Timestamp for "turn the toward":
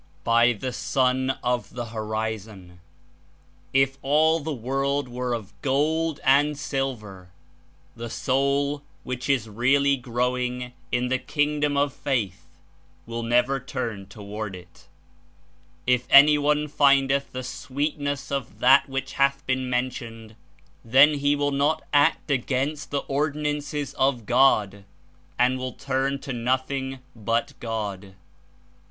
13.59-14.55